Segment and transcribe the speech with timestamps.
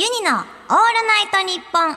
[0.00, 0.44] ユニのオール
[1.08, 1.96] ナイトニッポン愛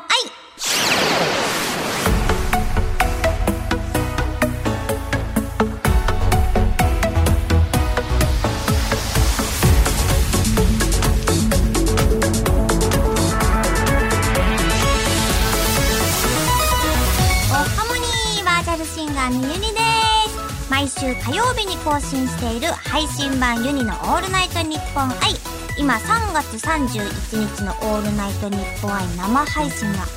[17.52, 20.72] おハモニーバーチャルシンガーのユニです。
[20.72, 30.08] 毎週火曜日に更新している配信版ユニのオールナイトニッポン愛今3月31日のオールナイトニッポン愛生配信の後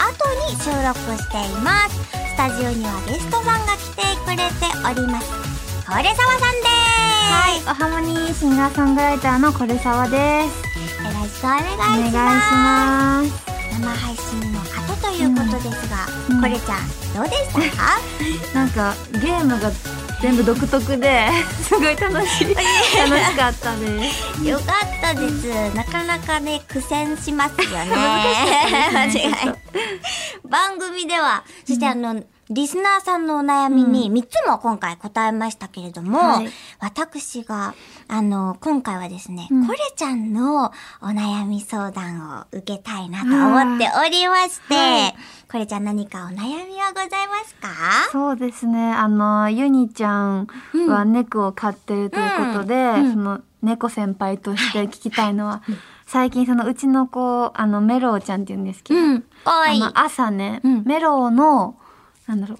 [0.51, 1.97] に収録しています。
[2.13, 4.53] スタジオにはゲストさんが来てくれて
[4.85, 5.31] おります。
[5.87, 7.25] これさわさんです。
[7.31, 11.03] はい、おはもにシンガーソングライターのこれさわです。
[11.03, 12.55] よろしくお願いしお願いします。
[12.55, 13.55] ます。
[13.81, 16.41] 生配信の後ということですが、うん。
[16.43, 16.79] これちゃん
[17.15, 18.01] どうでしたか？
[18.55, 19.71] なんかゲームが
[20.21, 21.29] 全部独特で
[21.63, 22.55] すごい楽しい
[22.97, 24.45] 楽しかったです。
[24.45, 25.75] よかったです。
[25.75, 27.87] なかなかね、苦戦しますよね。
[27.87, 27.95] ね
[28.93, 29.35] 間違い。
[30.49, 37.75] 番組では、そしてあの、リスナーさんのお悩みに3つも今回答えましたけれども、はい私が、
[38.07, 39.67] あの、今回はですね、うん。
[39.67, 45.15] これちゃんのお悩み相談を受けたいなと思っておりまして、はい。
[45.51, 47.69] これちゃん何かお悩みはございますか？
[48.13, 48.93] そうですね。
[48.93, 50.49] あのユニちゃん
[50.89, 53.13] は猫を飼ってるということで、うんうん。
[53.13, 55.63] その猫先輩として聞きたいのは、
[56.07, 59.01] 最近そのうちの子あのメロウちゃんって言うんですけど。
[59.47, 60.83] あの朝ね、うん。
[60.85, 61.77] メロウの
[62.27, 62.59] なんだろう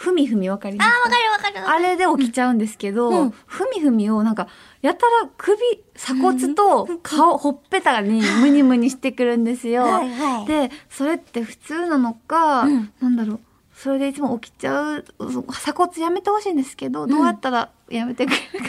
[0.00, 1.84] ふみふみわかりますあー、わかるわかるわかる。
[1.86, 4.46] あれで起きちゃうんですけど、うんふみふみをなんか、
[4.80, 5.58] やたら首、
[5.96, 9.82] 鎖骨と顔、ほっぺたにムニムニしてくるんですよ。
[9.82, 13.40] はいはいで、それって普通なのか、うんなんだろう。
[13.74, 18.66] それでいつも起きちゃう、そ鎖骨やめてほしいんですけど、どうやったらやめてくれるか。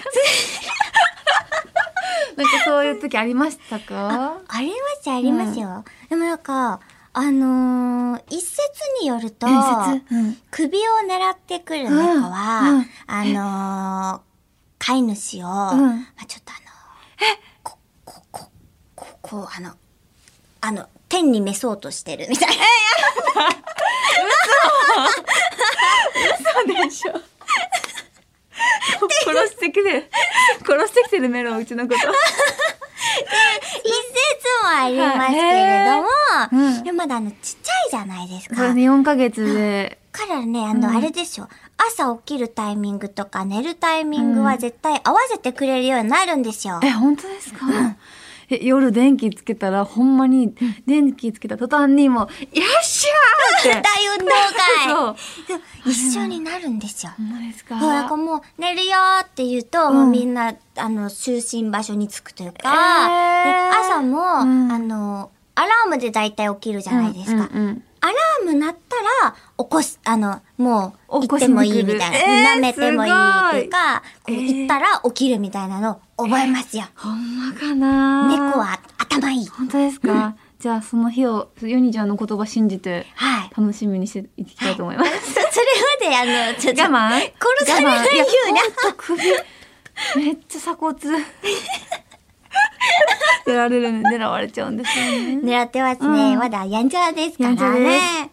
[2.38, 2.44] な？
[2.44, 4.38] んかそういう時ありましたか？
[4.48, 5.84] ありますよ、ありますよ。
[6.10, 6.80] でもなんか、
[7.14, 8.60] あのー一説
[9.02, 14.22] によると、うん首を狙ってくる猫は、あのー
[14.80, 18.50] 飼い主を、うんまあ、ちょっとあのこ、こ、こ、
[18.96, 19.74] こ、こう、あの、
[20.62, 22.54] あの、天に召そうとしてるみたいな。
[26.54, 27.14] そうでしょ。
[29.26, 30.10] 殺してくれ。
[30.66, 32.00] 殺してきてるメロン、うちのこと。
[33.20, 36.96] 一説もありますけれども、へーうん。
[36.96, 38.56] まだあの、ちっちゃいじゃないですか。
[38.56, 40.98] これで4ヶ月で、からね、あの、うん。
[40.98, 41.48] あれですよ。
[41.78, 46.80] 朝起きるタイミングとか寝るタイミングは絶対合わせてくれるようになるんですよ。
[46.84, 47.66] え、本当ですか、
[48.50, 50.54] え夜電気つけたら、ほんまに、
[50.86, 53.82] 電気つけた途端にもう、よっしゃーって。
[53.82, 55.56] 大運動
[55.86, 55.92] 会。
[55.92, 57.12] 一緒になるんですよ。
[57.18, 57.80] ほんまですか？
[57.80, 62.60] そう、もう寝るよーって言うと、うんもうみんな、あの、就寝場所に着くというか、
[63.82, 67.50] 朝も、うんあの、アラームで大体起きるじゃないですか。
[67.54, 68.96] うんうんアラーム鳴った
[69.28, 72.18] ら、起こす、あの、もう、行ってもいいみたいな。
[72.18, 76.86] えー舐めてもいいっていうか、こう行ったら起きるみたいなの覚えますよ。
[76.96, 78.58] ほんまかな猫。
[78.60, 79.48] は頭いい。
[79.50, 83.50] 本当ですか、じゃあその日を、ヨニちゃんの言葉信じて、はい。
[83.58, 85.34] 楽しみにしていきたいと思います。
[85.34, 85.46] そ それ
[86.04, 87.12] まで、あの、ちょっと、我慢？
[87.12, 87.32] 殺
[87.66, 88.04] されないように。
[88.04, 88.24] 我慢いや
[88.84, 89.24] ほんと首、
[90.18, 91.00] めっちゃ鎖骨。
[93.48, 95.12] やられるね、狙われちゃうんですよね。
[95.42, 96.08] 狙ってますね。
[96.34, 98.30] うんまだやんちゃですからね。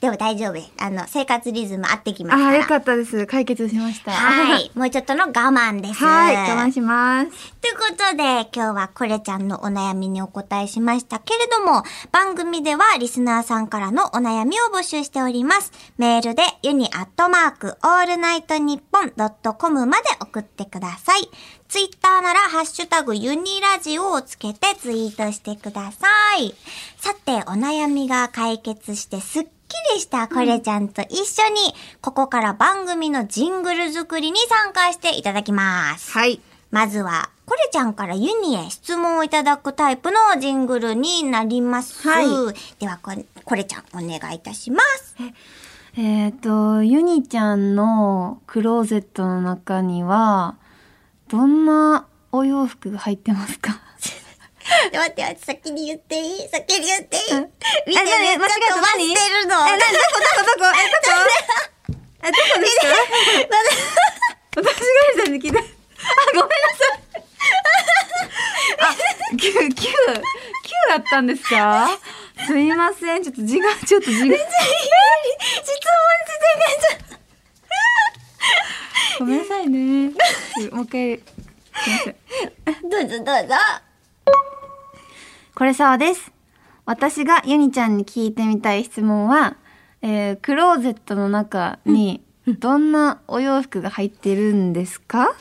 [0.00, 0.60] でも大丈夫。
[0.78, 2.56] あの、生活リズム合ってきますああ、から。
[2.58, 3.26] よかったです。
[3.26, 4.12] 解決しました。
[4.12, 4.70] はい。
[4.76, 6.04] もうちょっとの我慢です。
[6.04, 7.30] はい、我慢します。
[7.62, 15.72] ということで、今日はこれちゃんのお悩みにお答えしましたけれども、番組ではリスナーさんからのお悩みを募集しております。
[15.96, 21.30] メールでユニアットマークオールナイトニッポンドットコムまで送ってください。
[21.68, 26.06] ツイッターならハッシュタグユニラジオをつけてツイートしてくださ
[26.38, 26.54] い。
[26.98, 36.10] さて、お悩みが解決してすっきりしたこれちゃんと一緒に、ここから番組のジングル作りに参加していただきます。
[36.12, 36.40] はい。
[36.70, 42.08] まずは、これちゃんからユニへ質問をいただくタイプのジングルになります。
[42.08, 42.26] はい
[42.78, 45.16] ではこれ、これちゃんお願いいたします。
[45.96, 50.56] えっ、と、ユニちゃんのクローゼットの中には、
[51.28, 53.80] どんなお洋服が入ってますか？
[54.92, 56.48] 待って待って、先に言っていい？
[56.48, 57.22] 先に言っていい？
[57.86, 58.38] 見てえね、何？
[58.38, 58.66] 間違えた？
[58.66, 59.54] ちょっと待ってるの？
[59.68, 60.70] え、な、どこどこどこ？
[60.70, 61.20] え、どこ？
[62.22, 62.60] え、どこ？
[62.60, 62.88] ですか
[64.56, 64.82] 私が
[65.14, 65.58] りさんに聞いて。
[65.58, 65.60] あ、
[66.34, 67.00] ごめんなさい。
[68.78, 68.80] あ、
[69.36, 71.88] キュー、キュー、キューだったんですか？
[72.46, 73.22] すいません。
[73.22, 74.24] ちょっと字が、ちょっと字が。
[74.24, 74.46] 質問して
[79.18, 80.10] ごめんなさいね。
[80.70, 81.18] もう一回。
[82.82, 83.54] どうぞどうぞ。
[85.56, 86.32] これそうです。
[86.84, 89.56] 私がユニちゃんに聞いてみたい質問は、
[90.02, 95.34] えークローゼットの中にどんなお洋服が入ってるんですか、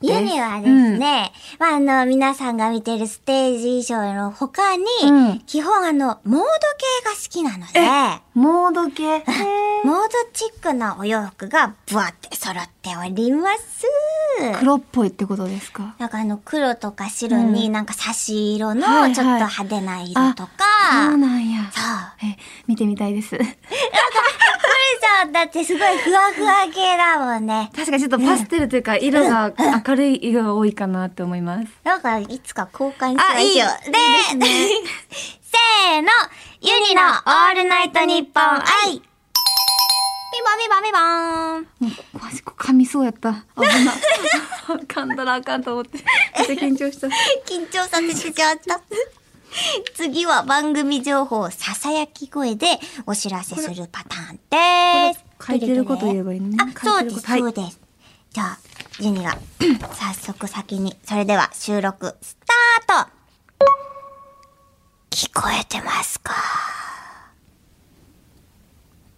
[0.00, 5.40] ユニはですね、まあ、あの、皆さんが見てるステージ衣装の他に、うん。
[5.46, 7.80] 基本あの、モード系が好きなので、
[8.34, 9.24] モード系？
[9.84, 13.86] モードチックなお洋服がブワって揃っております。
[14.64, 15.94] 黒っぽいってことですか？
[15.98, 20.50] なんかあの黒とか白になんか差し色のはいはいちょっと派手な色とか。
[21.08, 21.70] そうなんや。
[21.70, 22.30] そう。
[22.30, 23.36] え、見てみたいです。
[23.36, 23.44] これ
[25.24, 27.70] さ、だってすごいふわふわ系だもんね。
[27.74, 29.52] 確かにちょっとパステルというか、色が
[29.86, 31.68] 明るい色が多いかなって思います。
[31.84, 33.68] なんかいつか交換しまあいいしょう。
[33.90, 33.98] で、
[35.10, 36.08] せーの、
[36.60, 38.44] ユニのオールナイトニッポン
[38.88, 39.02] 愛。
[40.58, 41.90] ピンポンピン。
[41.90, 43.32] もう、マジこ噛みそうやった。
[43.32, 43.92] 危な。
[44.86, 45.98] 噛んだらあかんと思って。
[46.48, 47.06] めっちゃ緊張した。
[47.46, 48.80] 緊張させてしまった。
[49.94, 52.66] 次は番組情報をささやき声で
[53.06, 54.40] お知らせするパターン
[55.12, 55.24] です。
[55.46, 57.80] 書いてること言えばいいねあ、そうです、そうです。
[58.32, 58.58] じゃあ、
[58.98, 59.38] ジュニが
[59.94, 62.36] 早速先に、それでは収録ス
[62.86, 63.10] タート
[65.10, 66.32] 聞こえてますか？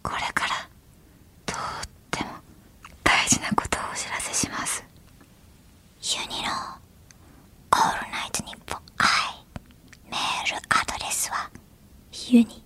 [0.03, 0.69] これから、
[1.47, 1.59] とっ
[2.11, 2.31] ても
[3.03, 4.85] 大事なことをお知らせします。
[6.03, 6.51] ユニの
[7.73, 9.07] オールナイトニッポン愛
[10.11, 11.51] メールアドレスは
[12.29, 12.61] ユニ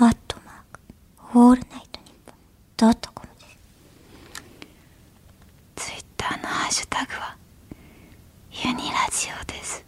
[0.00, 0.54] アットマー
[1.32, 2.34] クオールナイトニッポン
[2.76, 3.46] ドットコムで
[5.76, 7.36] すツイッターのハッシュタグは、
[8.50, 9.84] ユニラジオです。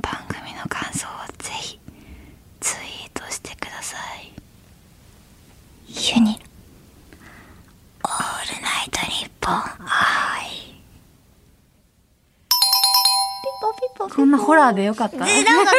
[0.00, 1.80] 番組の感想をぜひ、
[2.60, 4.30] ツイートしてください。
[5.88, 6.38] ユニ
[8.04, 10.46] オールナイトニッポン愛
[12.50, 12.54] ピ
[13.60, 15.28] ポピポピポこんなホラーでよかった。
[15.28, 15.72] えなんか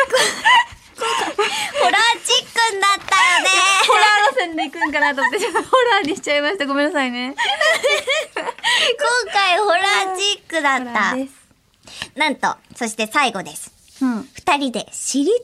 [1.85, 3.49] ホラーチックになったよね
[3.87, 6.65] ホラー路線で行くんかなと思って、 ホラーにしちゃいました。
[6.65, 7.35] ごめんなさいね。
[7.37, 11.15] 今回ホラーチックだった。
[12.15, 13.71] なんとそして最後です
[14.01, 14.29] うん。
[14.33, 15.39] 二人でしりとり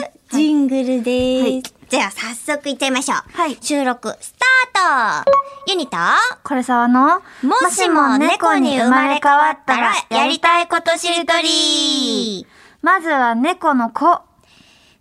[0.00, 1.42] するジングルです。
[1.42, 3.18] はいじゃあ早速いっちゃいましょう。
[3.32, 4.34] はい収録ス
[4.74, 5.30] タート
[5.68, 5.96] ユニと、
[6.44, 12.46] これさ、あの、もしも猫に生まれ変わったらやりたいことしりとり
[12.82, 14.04] まずは猫の子。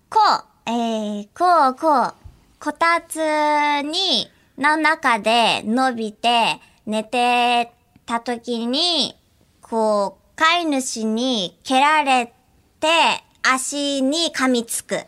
[0.09, 2.13] こう、えー、こう、こう、
[2.59, 7.71] こたつに、の中で伸びて寝て
[8.05, 9.15] た時に、
[9.61, 12.33] こう、飼い主に蹴られ
[12.81, 12.87] て
[13.49, 15.05] 足に噛みつく。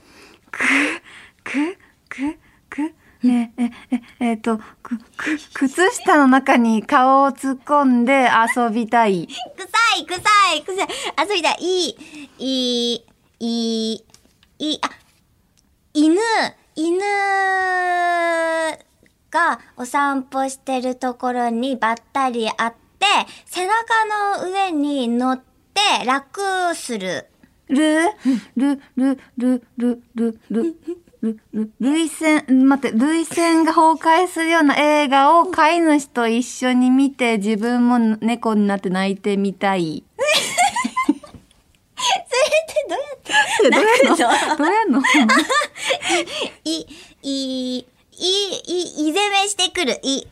[0.49, 1.77] く、
[2.07, 2.37] く、
[2.69, 9.27] く、ねえ、え、え、えっと、く、く、靴下の中に顔を突っ込んで遊びたい。
[9.57, 10.87] 臭い、臭い、臭い。
[11.17, 11.97] あ、そうだ、いい、
[12.37, 13.05] いい、
[13.39, 14.05] いい、
[14.59, 14.89] いい、あ、
[15.93, 16.15] 犬、
[16.75, 16.99] 犬
[19.31, 23.05] がお散歩してるところにばったり会って、
[23.45, 24.05] 背中
[24.43, 25.41] の上に乗っ
[25.73, 26.41] て楽
[26.75, 27.27] する。
[27.67, 28.11] る、
[28.55, 30.75] る、る、る、る、る、る。
[31.79, 40.03] 涙腺、待って、涙腺が崩壊するような映画を飼い主と一緒に見て、自分も猫になって泣いてみたい。
[40.17, 40.21] そ
[41.15, 41.25] れ
[42.53, 43.69] ってどうやって？
[43.69, 44.15] 泣くの？
[44.57, 45.01] どうやんの？
[46.63, 46.85] い、
[47.23, 49.99] い、い、い、いぜめしてくる。
[50.03, 50.27] い、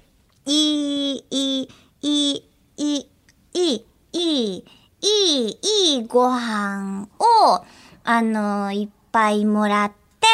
[0.46, 1.70] い、い、い、
[2.02, 2.44] い、
[2.78, 3.12] い、
[3.54, 4.64] い、い
[5.02, 7.66] い、いいご飯を、
[8.04, 10.28] あの、いっぱいもらって、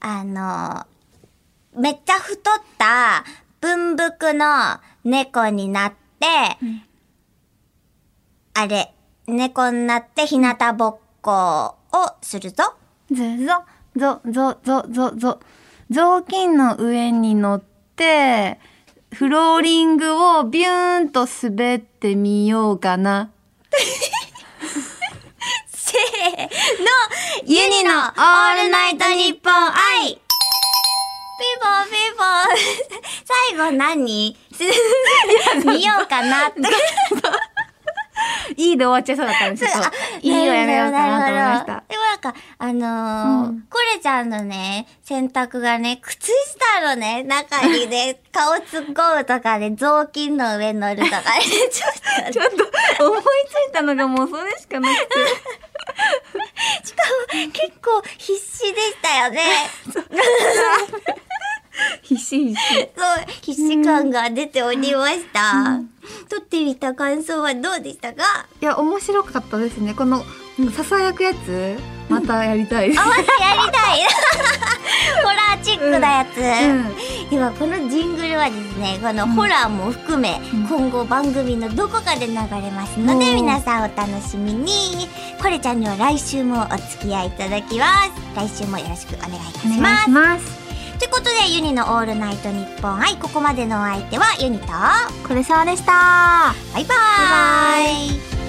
[0.00, 0.86] あの、
[1.74, 3.24] めっちゃ太った
[3.60, 6.26] 文福の猫になって、
[6.62, 6.82] うん、
[8.54, 8.92] あれ、
[9.26, 12.74] 猫になって日向ぼっこをするぞ。
[13.10, 13.64] ずるぞ。
[13.96, 15.40] ぞ、ぞ、ぞ、ぞ、ぞ、
[15.90, 17.62] 雑巾の上に乗っ
[17.96, 18.58] て、
[19.12, 23.30] フローリングをビューンと滑ってみようかな。
[25.68, 26.88] せーの、
[27.44, 32.26] ユニのオールナイトニッポン愛ピンポンピンポン。
[33.52, 34.36] 最後何？
[35.66, 36.60] 見ようかなって。
[38.56, 39.90] いいで終わっちゃいそうだったんで、ちょっと、
[40.22, 41.81] いいをやめようかなと思いました。
[42.22, 46.28] か、あのーうんコレちゃんのね、洗濯がね、靴
[46.74, 51.22] 下のね、中にね、 顔突っ込むとかね、雑巾の上に乗るとかね、
[51.70, 52.46] ちょっとちょっ
[52.98, 55.06] と、思いついたのがもうそれしかなくて。
[56.84, 57.02] しか
[57.36, 59.40] も結構必死でしたよね。
[62.02, 62.74] 必死必死。
[62.74, 62.88] そう、
[63.42, 65.80] 必死感が出ておりました。
[66.28, 68.46] 撮ってみた感想はどうでしたか？
[68.60, 69.94] いや、面白かったですね。
[69.94, 70.22] この、
[70.74, 71.76] ささやくやつ
[72.20, 72.88] またやりたい。
[72.88, 74.00] ですあ、またやりたい。
[75.22, 76.38] ホラーチックなやつ。
[76.38, 77.30] うん。
[77.30, 80.66] ではこのジングルはですねこのホラーも含め、うん。
[80.66, 85.08] 今後番組のどこかで流れますので、皆さんお楽しみに。
[85.40, 88.10] これちゃんには来週もお付き合いいただきます。
[88.36, 90.62] 来週もよろしくお願いいたします。
[90.98, 94.92] ということでユニの「オールナイトニッポン愛」ここまでのお相手はユニとバ
[95.26, 96.54] これさわでした。
[96.78, 96.94] イバ
[97.80, 98.41] イ